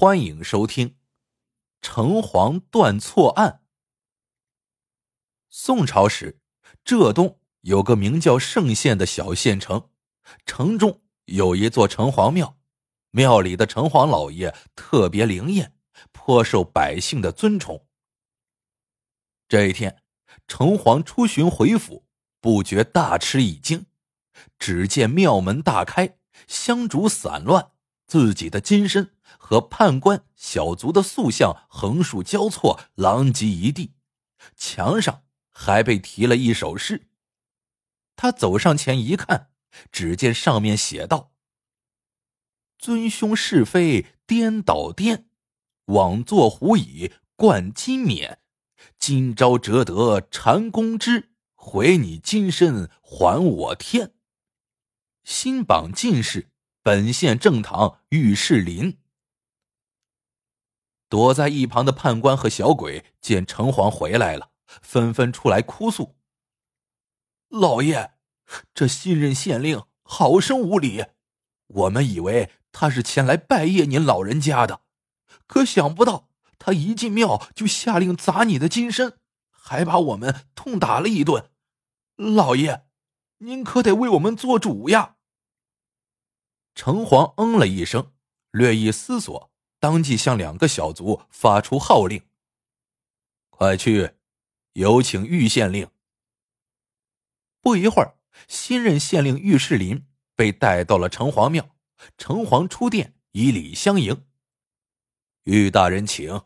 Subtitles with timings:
[0.00, 0.88] 欢迎收听
[1.82, 3.60] 《城隍断错案》。
[5.50, 6.40] 宋朝时，
[6.82, 9.90] 浙东有个名叫盛县的小县城，
[10.46, 12.56] 城中有一座城隍庙，
[13.10, 15.76] 庙里的城隍老爷特别灵验，
[16.12, 17.86] 颇受百姓的尊崇。
[19.48, 20.02] 这一天，
[20.48, 22.06] 城隍出巡回府，
[22.40, 23.84] 不觉大吃一惊，
[24.58, 26.16] 只见庙门大开，
[26.48, 27.72] 香烛散乱，
[28.10, 29.12] 自己的金身。
[29.38, 33.94] 和判官、小卒的塑像横竖交错，狼藉一地。
[34.54, 37.08] 墙上还被题了一首诗。
[38.14, 39.50] 他走上前一看，
[39.90, 41.32] 只见上面写道
[42.78, 45.26] ：“尊兄是非颠倒颠，
[45.86, 48.40] 枉作狐乙冠金冕。
[48.98, 54.12] 今朝折得蟾宫枝，毁你金身还我天。”
[55.24, 56.50] 新榜进士，
[56.82, 58.98] 本县正堂御史林。
[61.10, 66.16] 躲在一旁的判官和小鬼见城隍回来了，纷纷出来哭诉
[67.50, 68.12] ：“老爷，
[68.72, 71.04] 这新任县令好生无礼！
[71.66, 74.80] 我们以为他是前来拜谒您老人家的，
[75.46, 79.18] 可想不到他一进庙就下令砸你的金身，
[79.50, 81.50] 还把我们痛打了一顿。
[82.16, 82.86] 老爷，
[83.38, 85.16] 您可得为我们做主呀！”
[86.80, 88.10] 城隍嗯了一声，
[88.52, 89.50] 略一思索。
[89.78, 92.22] 当即向两个小卒发出号令
[93.50, 94.14] ：“快去，
[94.72, 95.90] 有请御县令。”
[97.60, 98.16] 不一会儿，
[98.48, 101.76] 新任县令御士林被带到了城隍庙，
[102.16, 104.24] 城隍出殿以礼相迎。
[105.44, 106.44] 玉大人请。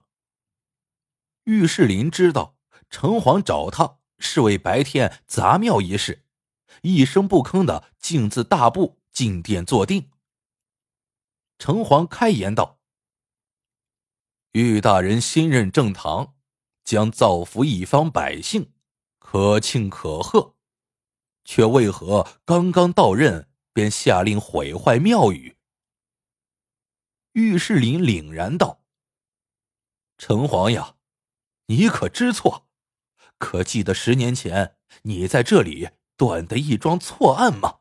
[1.45, 2.57] 御士林知道
[2.91, 6.25] 城隍找他是为白天砸庙一事，
[6.83, 10.11] 一声不吭的径自大步进殿坐定。
[11.65, 12.79] 城隍开言道。
[14.53, 16.37] 玉大人新任正堂，
[16.85, 18.75] 将造福一方百姓，
[19.19, 20.57] 可庆可贺，
[21.43, 25.57] 却为何刚刚到任便下令毁坏庙宇？
[27.33, 28.85] 御史林凛然道
[30.19, 30.97] ：“城隍呀，
[31.69, 32.69] 你可知错？
[33.39, 37.81] 可记得十年前你在这里断的一桩错案吗？”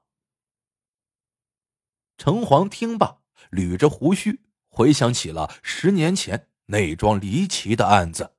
[2.17, 3.22] 城隍听罢，
[3.53, 6.47] 捋着胡须，回想起了十年前。
[6.67, 8.35] 那桩离奇的案子。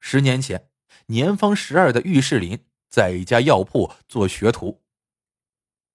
[0.00, 0.68] 十年前，
[1.06, 4.82] 年方十二的玉士林在一家药铺做学徒。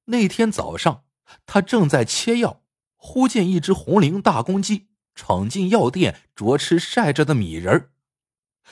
[0.06, 1.04] 那天早上，
[1.46, 2.64] 他正在切药，
[2.96, 7.92] 忽见一只红绫大公鸡闯进药店啄吃晒着的米仁儿。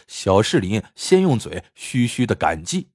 [0.07, 2.89] 小士林先用嘴嘘嘘的赶鸡，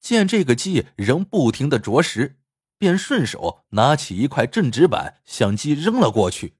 [0.00, 2.38] 见这个鸡仍不停的啄食，
[2.80, 6.56] 便顺手拿起一块镇纸板向鸡扔了过去。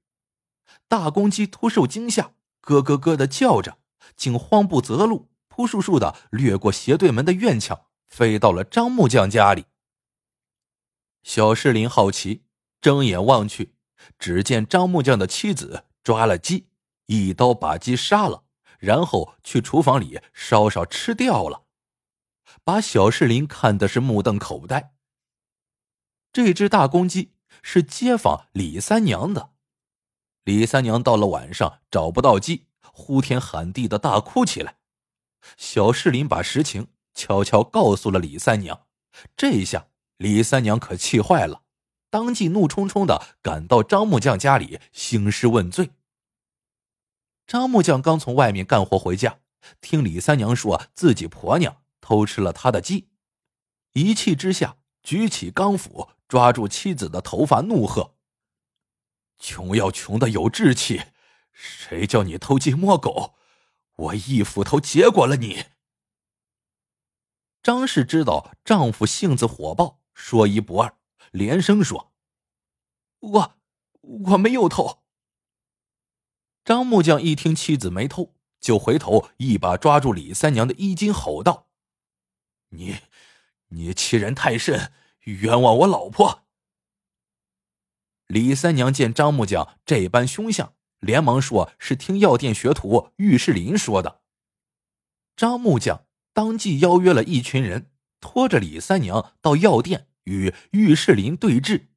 [0.87, 3.79] 大公鸡突受惊吓，咯咯咯的叫着，
[4.15, 9.65] 竟慌不择路，扑簌簌的掠过斜对门的院墙，飞到了张木匠家里。
[11.23, 12.43] 小士林好奇，
[12.79, 13.73] 睁眼望去，
[14.19, 16.67] 只见张木匠的妻子抓了鸡，
[17.07, 18.43] 一刀把鸡杀了，
[18.77, 21.63] 然后去厨房里稍稍吃掉了，
[22.63, 24.93] 把小士林看的是目瞪口呆。
[26.33, 29.51] 这只大公鸡是街坊李三娘的。
[30.43, 34.77] 李三娘到了晚上找不到鸡，呼天喊地的大哭起来。
[35.57, 38.87] 小世林把实情悄悄告诉了李三娘，
[39.35, 39.87] 这一下
[40.17, 41.63] 李三娘可气坏了，
[42.09, 45.91] 当即怒冲冲的赶到张木匠家里兴师问罪。
[47.45, 49.39] 张木匠刚从外面干活回家，
[49.81, 53.09] 听李三娘说自己婆娘偷吃了他的鸡，
[53.93, 58.15] 一气之下举起钢斧抓住妻子的头发，怒喝。
[59.37, 61.07] 穷要穷的有志气，
[61.51, 63.35] 谁叫你偷鸡摸狗？
[63.97, 65.65] 我一斧头结果了你。
[67.61, 70.95] 张氏知道丈夫性子火爆，说一不二，
[71.31, 72.13] 连声说
[73.19, 73.59] ：“我
[73.99, 75.03] 我没有偷。”
[76.63, 81.67] 张木匠一听妻子没偷，就回头一把抓住李三娘的衣襟，吼道
[82.71, 82.99] ：“你
[83.67, 86.43] 你欺人太甚，冤枉我老婆！”
[88.27, 94.21] 李三娘见张木匠这般凶相，连忙说是听药店学徒玉士林说的。
[95.35, 101.87] 张木匠当即邀约了一群人，拖着李三娘到药店与玉士林对峙。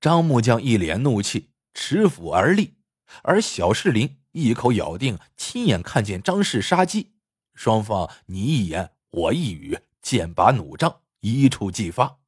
[0.00, 2.76] 张木匠一脸怒气，持斧而立，
[3.22, 7.12] 而小士林一口咬定亲眼看见张氏杀鸡，
[7.54, 12.20] 双方你一言我一语，剑拔弩张，一触即发。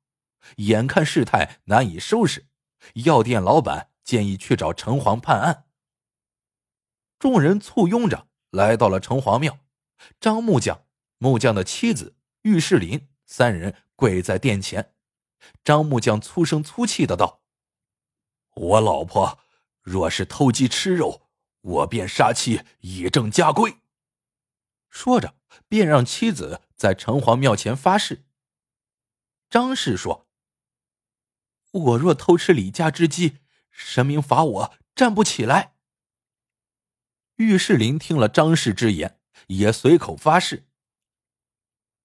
[0.57, 2.47] 眼看事态难以收拾。
[2.95, 5.67] 药店老板建议去找城隍判案。
[7.19, 9.59] 众人簇拥着来到了城隍庙，
[10.19, 10.87] 张木匠、
[11.19, 14.95] 木匠的妻子玉世林三人跪在殿前。
[15.63, 17.43] 张木匠粗声粗气的道
[18.57, 19.39] ：“我老婆
[19.83, 21.29] 若是偷鸡吃肉，
[21.61, 23.77] 我便杀妻以正家规。”
[24.89, 25.35] 说着，
[25.69, 28.25] 便让妻子在城隍庙前发誓。
[29.51, 30.29] 张氏说
[31.73, 33.39] ：“我若偷吃李家之鸡，
[33.73, 35.75] 神明罚我站不起来。”
[37.35, 39.19] 玉世林听了张氏之言，
[39.49, 40.69] 也随口发誓：“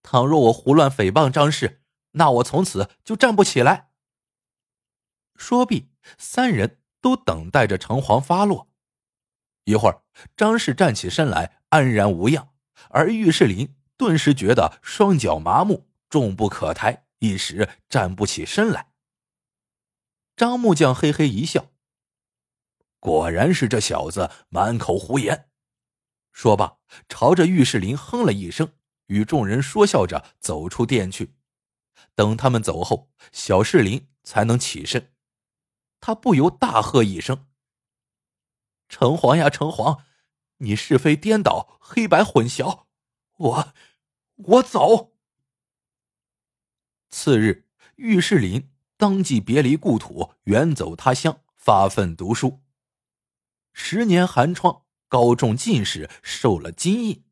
[0.01, 1.83] 倘若我胡乱诽谤张氏，
[2.13, 3.91] 那我从此就站不起来。”
[5.37, 8.71] 说毕，三人都等待着城隍发落。
[9.65, 10.01] 一会儿，
[10.35, 12.49] 张氏站起身来，安然无恙，
[12.89, 18.91] 而玉世林顿时觉得双脚麻木，重不可抬，一时站不起身来。
[20.35, 21.71] 张木匠嘿嘿一笑。
[22.99, 25.49] 果然是这小子满口胡言。
[26.31, 26.77] 说罢，
[27.07, 28.73] 朝着玉世林哼了一声，
[29.07, 31.35] 与众人说笑着走出殿去。
[32.13, 35.13] 等他们走后，小世林才能起身。
[36.01, 37.47] 他不由大喝一声
[38.89, 40.01] ：“城隍呀，城隍，
[40.57, 42.85] 你是非颠倒，黑白混淆！
[43.37, 43.73] 我，
[44.35, 45.13] 我走。”
[47.25, 52.61] 次日，玉世林当即别离故土，远走他乡，发奋读书。
[53.73, 57.25] 十年寒窗，高中进士，受了金印。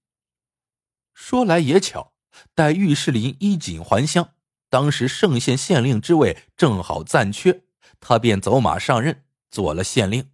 [1.14, 2.16] 说来也巧，
[2.56, 4.34] 待玉世林衣锦还乡，
[4.68, 7.66] 当时圣县县令之位正好暂缺，
[8.00, 10.32] 他便走马上任，做了县令。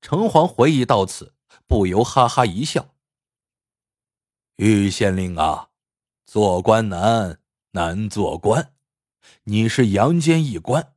[0.00, 1.34] 城隍回忆到此，
[1.66, 2.94] 不由哈哈一笑
[4.56, 5.68] ：“玉县令啊，
[6.24, 7.41] 做官难，
[7.72, 8.72] 难做官。
[9.44, 10.94] 你是阳间一官，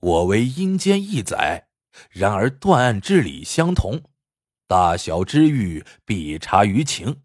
[0.00, 1.66] 我为阴间一宰。”
[2.10, 4.02] 然而断案之理相同，
[4.68, 7.22] 大小之欲必察于情。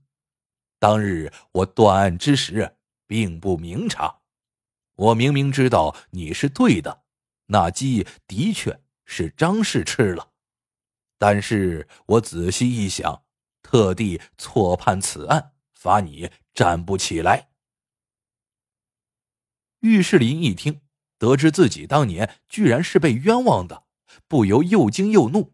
[0.79, 4.21] 当日我断案之时，并不明察。
[4.95, 7.03] 我明明知道你是对的，
[7.47, 10.31] 那鸡的确是张氏吃了。
[11.19, 13.23] 但是我仔细一想，
[13.61, 17.49] 特地错判此案，罚你站不起来。
[19.83, 20.79] 玉世林一听，
[21.17, 23.83] 得知自己当年居然是被冤枉的。
[24.29, 25.53] 不由又惊又怒。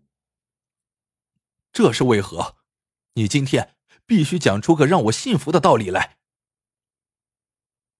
[1.71, 2.57] 这是为何？
[3.13, 6.17] 你今天必须讲出个让我信服的道理来。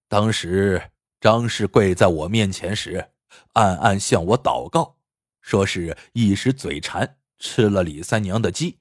[0.07, 3.11] 当时张氏跪在我面前时，
[3.53, 4.97] 暗暗向我祷告，
[5.41, 8.77] 说是一时嘴馋吃了李三娘的鸡，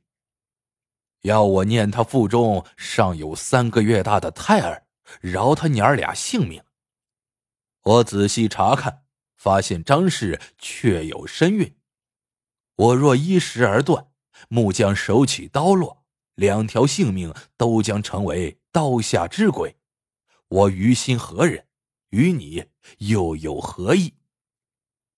[1.22, 4.86] 要我念他腹中尚有三个月大的胎儿，
[5.22, 6.62] 饶他娘儿俩性命。
[7.88, 9.04] 我仔细查看。
[9.38, 11.78] 发现张氏确有身孕，
[12.74, 14.10] 我若依时而断，
[14.48, 16.04] 木匠手起刀落，
[16.34, 19.78] 两条性命都将成为刀下之鬼。
[20.48, 21.68] 我于心何忍？
[22.10, 22.66] 与你
[22.98, 24.12] 又有何异？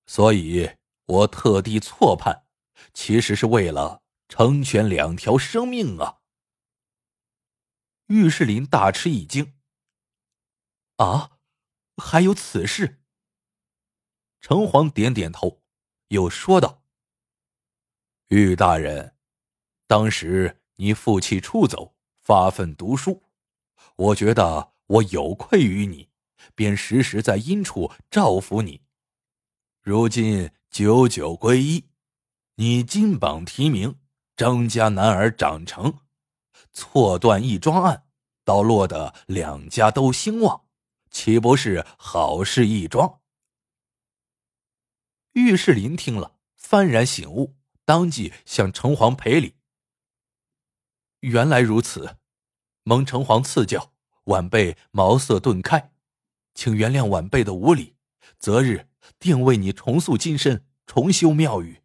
[0.06, 0.70] 所以
[1.06, 2.44] 我特地错判，
[2.92, 6.18] 其实是为了成全两条生命啊！
[8.08, 9.54] 玉世林大吃一惊。
[10.96, 11.38] 啊，
[12.00, 13.02] 还有此事？
[14.40, 15.62] 城隍点点头，
[16.08, 16.82] 又说道
[18.28, 19.14] ：“玉大人，
[19.86, 23.22] 当时你负气出走，发奋读书，
[23.96, 26.08] 我觉得我有愧于你，
[26.54, 28.82] 便时时在阴处照拂你。
[29.82, 31.90] 如今九九归一，
[32.54, 33.98] 你金榜题名，
[34.36, 35.98] 张家男儿长成，
[36.72, 38.06] 错断一桩案，
[38.44, 40.64] 倒落得两家都兴旺，
[41.10, 43.20] 岂不是好事一桩？”
[45.34, 49.56] 玉世林听了，幡然醒悟，当即向城隍赔礼。
[51.20, 52.16] 原来如此，
[52.82, 53.92] 蒙城隍赐教，
[54.24, 55.92] 晚辈茅塞顿开，
[56.54, 57.94] 请原谅晚辈的无礼，
[58.38, 58.88] 择日
[59.18, 61.82] 定为你重塑金身，重修庙宇。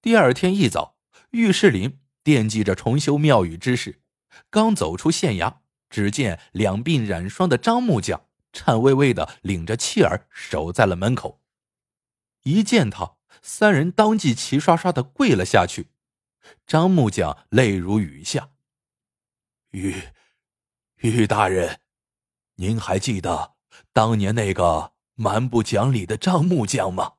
[0.00, 0.96] 第二天一早，
[1.30, 4.00] 玉世林惦记着重修庙宇之事，
[4.48, 5.58] 刚走出县衙，
[5.88, 8.22] 只见两鬓染霜的张木匠。
[8.50, 11.42] 颤巍巍的领着妻儿守在了门口，
[12.44, 15.90] 一见他，三人当即齐刷刷的跪了下去。
[16.66, 18.52] 张木匠泪如雨下
[19.70, 19.94] ：“玉，
[20.96, 21.80] 玉大人，
[22.56, 23.54] 您还记得
[23.92, 27.16] 当年那个蛮不讲理的张木匠吗？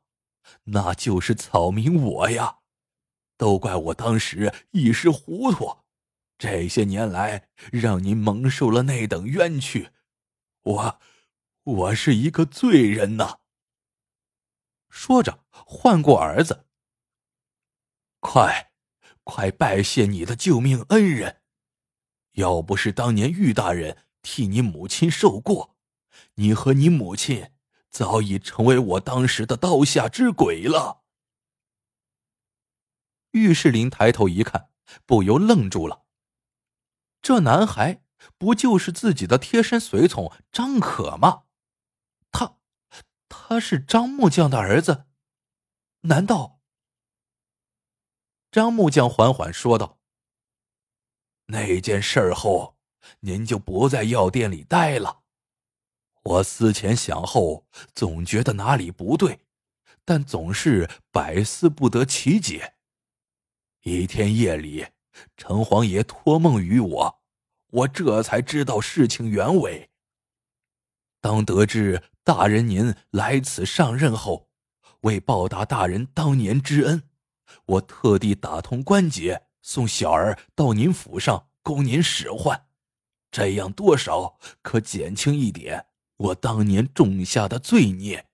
[0.65, 2.57] 那就是草民我呀！
[3.37, 5.77] 都怪我当时一时糊涂，
[6.39, 9.91] 这些年来让您蒙受了那等冤屈，
[10.63, 10.99] 我……”
[11.69, 13.41] 我是一个罪人呐！
[14.89, 16.65] 说着唤过儿子
[18.19, 18.71] ：“快，
[19.23, 21.41] 快拜谢你的救命恩人！
[22.31, 25.75] 要不是当年玉大人替你母亲受过，
[26.35, 27.51] 你和你母亲
[27.91, 31.03] 早已成为我当时的刀下之鬼了。”
[33.31, 34.69] 玉世林抬头一看，
[35.05, 36.07] 不由愣住了。
[37.21, 38.01] 这男孩
[38.37, 41.43] 不就是自己的贴身随从张可吗？
[42.31, 42.57] 他，
[43.27, 45.05] 他是张木匠的儿子？
[46.01, 46.59] 难道？
[48.51, 49.99] 张木匠缓缓说道
[51.47, 52.77] ：“那件事后，
[53.19, 55.21] 您就不在药店里待了。
[56.23, 59.45] 我思前想后，总觉得哪里不对，
[60.03, 62.75] 但总是百思不得其解。”
[63.83, 64.87] 一天夜里，
[65.37, 67.21] 城隍爷托梦于我，
[67.67, 69.89] 我这才知道事情原委。
[71.21, 74.49] 当得知大人您来此上任后，
[75.01, 77.03] 为报答大人当年之恩，
[77.65, 82.67] 我特地打通关节，送小儿到您府上供您使唤，
[83.31, 85.87] 这样多少可减轻一点
[86.17, 88.27] 我当年种下的罪孽。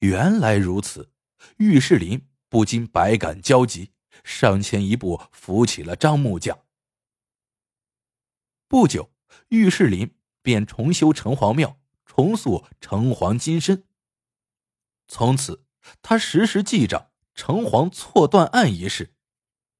[0.00, 1.12] 原来如此，
[1.58, 2.28] 尉世林。
[2.52, 3.92] 不禁百感交集，
[4.24, 6.64] 上前一步扶起了张木匠。
[8.68, 9.12] 不久，
[9.48, 13.84] 尉世林便重修城隍庙，重塑城隍金身。
[15.08, 15.66] 从此，
[16.00, 19.14] 他时时记着城隍错断案一事，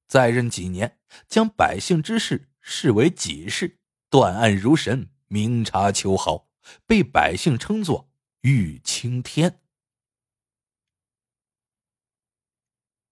[0.07, 6.47] 在任几年，将百姓之事视为己事，断案如神，明察秋毫，
[6.85, 9.59] 被百姓称作“玉青天”。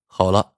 [0.06, 0.58] 好了，